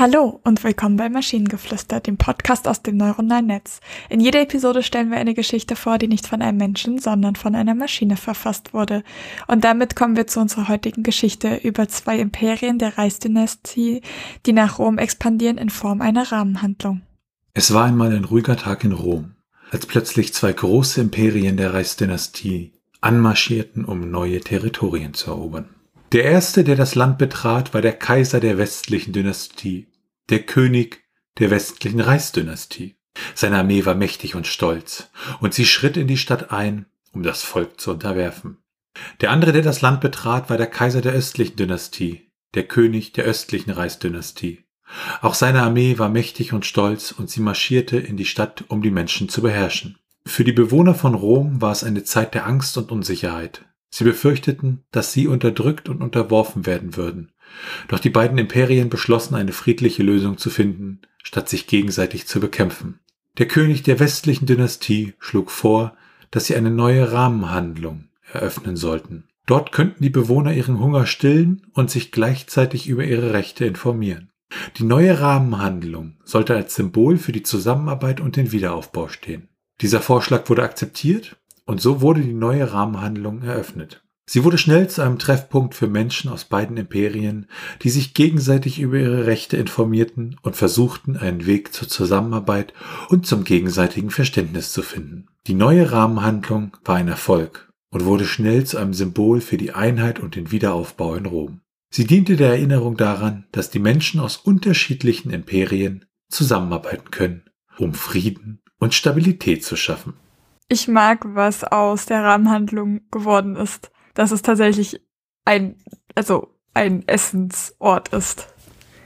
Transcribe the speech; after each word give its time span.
Hallo 0.00 0.40
und 0.44 0.64
willkommen 0.64 0.96
bei 0.96 1.10
Maschinengeflüster, 1.10 2.00
dem 2.00 2.16
Podcast 2.16 2.66
aus 2.66 2.80
dem 2.80 2.96
neuronalen 2.96 3.48
Netz. 3.48 3.80
In 4.08 4.18
jeder 4.18 4.40
Episode 4.40 4.82
stellen 4.82 5.10
wir 5.10 5.18
eine 5.18 5.34
Geschichte 5.34 5.76
vor, 5.76 5.98
die 5.98 6.08
nicht 6.08 6.26
von 6.26 6.40
einem 6.40 6.56
Menschen, 6.56 6.98
sondern 6.98 7.36
von 7.36 7.54
einer 7.54 7.74
Maschine 7.74 8.16
verfasst 8.16 8.72
wurde. 8.72 9.02
Und 9.46 9.62
damit 9.62 9.96
kommen 9.96 10.16
wir 10.16 10.26
zu 10.26 10.40
unserer 10.40 10.68
heutigen 10.68 11.02
Geschichte 11.02 11.56
über 11.56 11.86
zwei 11.88 12.18
Imperien 12.18 12.78
der 12.78 12.96
Reichsdynastie, 12.96 14.00
die 14.46 14.52
nach 14.54 14.78
Rom 14.78 14.96
expandieren 14.96 15.58
in 15.58 15.68
Form 15.68 16.00
einer 16.00 16.32
Rahmenhandlung. 16.32 17.02
Es 17.52 17.74
war 17.74 17.84
einmal 17.84 18.16
ein 18.16 18.24
ruhiger 18.24 18.56
Tag 18.56 18.84
in 18.84 18.92
Rom, 18.92 19.34
als 19.70 19.84
plötzlich 19.84 20.32
zwei 20.32 20.54
große 20.54 20.98
Imperien 20.98 21.58
der 21.58 21.74
Reichsdynastie 21.74 22.72
anmarschierten, 23.02 23.84
um 23.84 24.10
neue 24.10 24.40
Territorien 24.40 25.12
zu 25.12 25.30
erobern. 25.32 25.68
Der 26.12 26.24
erste, 26.24 26.64
der 26.64 26.74
das 26.74 26.96
Land 26.96 27.18
betrat, 27.18 27.72
war 27.72 27.82
der 27.82 27.92
Kaiser 27.92 28.40
der 28.40 28.58
westlichen 28.58 29.12
Dynastie, 29.12 29.86
der 30.30 30.42
König 30.42 31.04
der 31.38 31.50
westlichen 31.50 32.00
Reichsdynastie. 32.00 32.96
Seine 33.34 33.58
Armee 33.58 33.84
war 33.84 33.94
mächtig 33.94 34.34
und 34.34 34.46
stolz, 34.46 35.10
und 35.40 35.52
sie 35.52 35.66
schritt 35.66 35.96
in 35.96 36.06
die 36.06 36.16
Stadt 36.16 36.52
ein, 36.52 36.86
um 37.12 37.22
das 37.22 37.42
Volk 37.42 37.80
zu 37.80 37.90
unterwerfen. 37.90 38.58
Der 39.20 39.30
andere, 39.30 39.52
der 39.52 39.62
das 39.62 39.80
Land 39.80 40.00
betrat, 40.00 40.50
war 40.50 40.56
der 40.56 40.66
Kaiser 40.66 41.00
der 41.00 41.12
östlichen 41.12 41.56
Dynastie, 41.56 42.30
der 42.54 42.64
König 42.64 43.12
der 43.12 43.24
östlichen 43.24 43.70
Reichsdynastie. 43.70 44.64
Auch 45.20 45.34
seine 45.34 45.62
Armee 45.62 45.98
war 45.98 46.08
mächtig 46.08 46.52
und 46.52 46.66
stolz, 46.66 47.12
und 47.12 47.30
sie 47.30 47.40
marschierte 47.40 47.98
in 47.98 48.16
die 48.16 48.24
Stadt, 48.24 48.64
um 48.68 48.82
die 48.82 48.90
Menschen 48.90 49.28
zu 49.28 49.42
beherrschen. 49.42 49.98
Für 50.26 50.44
die 50.44 50.52
Bewohner 50.52 50.94
von 50.94 51.14
Rom 51.14 51.60
war 51.60 51.72
es 51.72 51.84
eine 51.84 52.04
Zeit 52.04 52.34
der 52.34 52.46
Angst 52.46 52.76
und 52.76 52.92
Unsicherheit. 52.92 53.64
Sie 53.88 54.04
befürchteten, 54.04 54.84
dass 54.92 55.12
sie 55.12 55.26
unterdrückt 55.26 55.88
und 55.88 56.02
unterworfen 56.02 56.66
werden 56.66 56.96
würden. 56.96 57.32
Doch 57.88 57.98
die 57.98 58.10
beiden 58.10 58.38
Imperien 58.38 58.88
beschlossen, 58.88 59.34
eine 59.34 59.52
friedliche 59.52 60.02
Lösung 60.02 60.38
zu 60.38 60.50
finden, 60.50 61.00
statt 61.22 61.48
sich 61.48 61.66
gegenseitig 61.66 62.26
zu 62.26 62.40
bekämpfen. 62.40 63.00
Der 63.38 63.48
König 63.48 63.82
der 63.82 64.00
westlichen 64.00 64.46
Dynastie 64.46 65.14
schlug 65.18 65.50
vor, 65.50 65.96
dass 66.30 66.46
sie 66.46 66.56
eine 66.56 66.70
neue 66.70 67.12
Rahmenhandlung 67.12 68.08
eröffnen 68.32 68.76
sollten. 68.76 69.24
Dort 69.46 69.72
könnten 69.72 70.02
die 70.02 70.10
Bewohner 70.10 70.52
ihren 70.52 70.78
Hunger 70.78 71.06
stillen 71.06 71.66
und 71.72 71.90
sich 71.90 72.12
gleichzeitig 72.12 72.88
über 72.88 73.04
ihre 73.04 73.32
Rechte 73.32 73.64
informieren. 73.64 74.30
Die 74.76 74.84
neue 74.84 75.20
Rahmenhandlung 75.20 76.16
sollte 76.24 76.54
als 76.54 76.74
Symbol 76.74 77.18
für 77.18 77.32
die 77.32 77.42
Zusammenarbeit 77.42 78.20
und 78.20 78.36
den 78.36 78.52
Wiederaufbau 78.52 79.08
stehen. 79.08 79.48
Dieser 79.80 80.00
Vorschlag 80.00 80.48
wurde 80.48 80.62
akzeptiert 80.62 81.36
und 81.64 81.80
so 81.80 82.00
wurde 82.00 82.20
die 82.20 82.32
neue 82.32 82.72
Rahmenhandlung 82.72 83.42
eröffnet. 83.42 84.02
Sie 84.32 84.44
wurde 84.44 84.58
schnell 84.58 84.88
zu 84.88 85.02
einem 85.02 85.18
Treffpunkt 85.18 85.74
für 85.74 85.88
Menschen 85.88 86.30
aus 86.30 86.44
beiden 86.44 86.76
Imperien, 86.76 87.46
die 87.82 87.90
sich 87.90 88.14
gegenseitig 88.14 88.78
über 88.78 88.96
ihre 88.96 89.26
Rechte 89.26 89.56
informierten 89.56 90.36
und 90.42 90.54
versuchten, 90.54 91.16
einen 91.16 91.46
Weg 91.46 91.74
zur 91.74 91.88
Zusammenarbeit 91.88 92.72
und 93.08 93.26
zum 93.26 93.42
gegenseitigen 93.42 94.10
Verständnis 94.10 94.70
zu 94.70 94.82
finden. 94.82 95.26
Die 95.48 95.54
neue 95.54 95.90
Rahmenhandlung 95.90 96.76
war 96.84 96.94
ein 96.94 97.08
Erfolg 97.08 97.72
und 97.90 98.04
wurde 98.04 98.24
schnell 98.24 98.62
zu 98.62 98.78
einem 98.78 98.94
Symbol 98.94 99.40
für 99.40 99.56
die 99.56 99.72
Einheit 99.72 100.20
und 100.20 100.36
den 100.36 100.52
Wiederaufbau 100.52 101.16
in 101.16 101.26
Rom. 101.26 101.60
Sie 101.92 102.04
diente 102.04 102.36
der 102.36 102.50
Erinnerung 102.50 102.96
daran, 102.96 103.46
dass 103.50 103.70
die 103.70 103.80
Menschen 103.80 104.20
aus 104.20 104.36
unterschiedlichen 104.36 105.32
Imperien 105.32 106.04
zusammenarbeiten 106.28 107.10
können, 107.10 107.50
um 107.78 107.94
Frieden 107.94 108.60
und 108.78 108.94
Stabilität 108.94 109.64
zu 109.64 109.74
schaffen 109.74 110.14
ich 110.72 110.86
mag, 110.86 111.24
was 111.24 111.64
aus 111.64 112.06
der 112.06 112.22
Rahmenhandlung 112.22 113.00
geworden 113.10 113.56
ist. 113.56 113.90
Dass 114.14 114.32
es 114.32 114.42
tatsächlich 114.42 115.00
ein, 115.44 115.76
also 116.14 116.48
ein 116.74 117.06
Essensort 117.06 118.08
ist. 118.08 118.46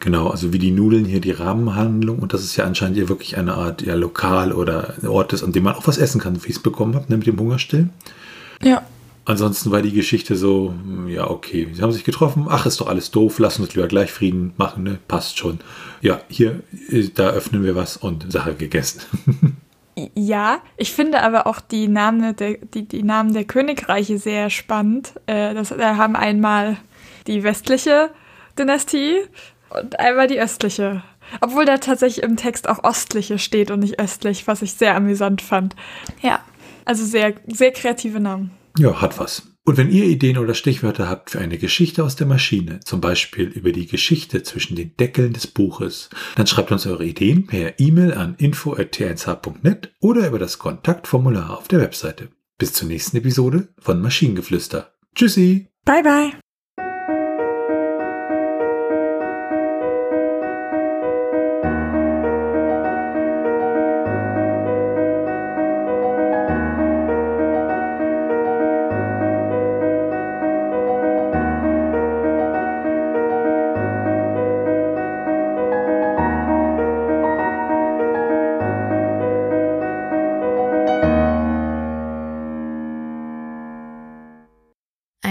Genau, 0.00 0.28
also 0.28 0.52
wie 0.52 0.58
die 0.58 0.70
Nudeln 0.70 1.06
hier 1.06 1.20
die 1.20 1.30
Rahmenhandlung 1.30 2.18
und 2.18 2.34
das 2.34 2.42
ist 2.42 2.56
ja 2.56 2.64
anscheinend 2.64 2.96
hier 2.96 3.08
wirklich 3.08 3.38
eine 3.38 3.54
Art 3.54 3.80
ja, 3.80 3.94
Lokal 3.94 4.52
oder 4.52 4.94
Ort 5.08 5.32
ist, 5.32 5.42
an 5.42 5.52
dem 5.52 5.64
man 5.64 5.74
auch 5.74 5.86
was 5.86 5.96
essen 5.96 6.20
kann, 6.20 6.42
wie 6.44 6.50
ich 6.50 6.56
es 6.56 6.62
bekommen 6.62 6.94
habe, 6.94 7.06
ne, 7.08 7.16
mit 7.16 7.26
dem 7.26 7.38
Hungerstillen. 7.38 7.90
Ja. 8.62 8.82
Ansonsten 9.24 9.70
war 9.70 9.80
die 9.80 9.92
Geschichte 9.92 10.36
so, 10.36 10.74
ja, 11.08 11.30
okay, 11.30 11.68
sie 11.72 11.80
haben 11.80 11.92
sich 11.92 12.04
getroffen, 12.04 12.46
ach, 12.50 12.66
ist 12.66 12.82
doch 12.82 12.88
alles 12.88 13.10
doof, 13.10 13.38
lass 13.38 13.58
uns 13.58 13.74
lieber 13.74 13.88
gleich 13.88 14.12
Frieden 14.12 14.52
machen, 14.58 14.82
ne? 14.82 14.98
Passt 15.08 15.38
schon. 15.38 15.60
Ja, 16.02 16.20
hier, 16.28 16.60
äh, 16.90 17.08
da 17.14 17.30
öffnen 17.30 17.64
wir 17.64 17.74
was 17.74 17.96
und 17.96 18.30
Sache 18.30 18.54
gegessen. 18.54 19.00
Ja, 20.14 20.60
ich 20.76 20.92
finde 20.92 21.22
aber 21.22 21.46
auch 21.46 21.60
die 21.60 21.88
Namen 21.88 22.36
der, 22.36 22.58
die, 22.58 22.86
die 22.86 23.02
Namen 23.02 23.32
der 23.32 23.44
Königreiche 23.44 24.18
sehr 24.18 24.50
spannend. 24.50 25.14
Äh, 25.26 25.54
das, 25.54 25.68
da 25.68 25.96
haben 25.96 26.16
einmal 26.16 26.76
die 27.26 27.42
westliche 27.42 28.10
Dynastie 28.58 29.18
und 29.70 29.98
einmal 29.98 30.26
die 30.26 30.40
östliche. 30.40 31.02
Obwohl 31.40 31.64
da 31.64 31.78
tatsächlich 31.78 32.24
im 32.24 32.36
Text 32.36 32.68
auch 32.68 32.84
ostliche 32.84 33.38
steht 33.38 33.70
und 33.70 33.80
nicht 33.80 33.98
östlich, 33.98 34.46
was 34.46 34.62
ich 34.62 34.74
sehr 34.74 34.94
amüsant 34.94 35.42
fand. 35.42 35.74
Ja, 36.20 36.40
also 36.84 37.04
sehr, 37.04 37.34
sehr 37.46 37.72
kreative 37.72 38.20
Namen. 38.20 38.50
Ja, 38.78 39.00
hat 39.00 39.18
was. 39.18 39.53
Und 39.66 39.78
wenn 39.78 39.90
ihr 39.90 40.04
Ideen 40.04 40.36
oder 40.36 40.52
Stichwörter 40.52 41.08
habt 41.08 41.30
für 41.30 41.40
eine 41.40 41.56
Geschichte 41.56 42.04
aus 42.04 42.16
der 42.16 42.26
Maschine, 42.26 42.80
zum 42.80 43.00
Beispiel 43.00 43.46
über 43.46 43.72
die 43.72 43.86
Geschichte 43.86 44.42
zwischen 44.42 44.76
den 44.76 44.94
Deckeln 44.96 45.32
des 45.32 45.46
Buches, 45.46 46.10
dann 46.36 46.46
schreibt 46.46 46.70
uns 46.70 46.86
eure 46.86 47.06
Ideen 47.06 47.46
per 47.46 47.80
E-Mail 47.80 48.12
an 48.12 48.34
info.t1h.net 48.36 49.94
oder 50.00 50.28
über 50.28 50.38
das 50.38 50.58
Kontaktformular 50.58 51.58
auf 51.58 51.68
der 51.68 51.80
Webseite. 51.80 52.28
Bis 52.58 52.74
zur 52.74 52.88
nächsten 52.88 53.16
Episode 53.16 53.68
von 53.78 54.02
Maschinengeflüster. 54.02 54.92
Tschüssi! 55.14 55.68
Bye 55.86 56.02
bye! 56.02 56.43